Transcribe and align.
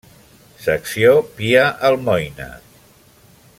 Secció 0.67 1.11
Pia 1.41 1.67
Almoina. 1.91 2.51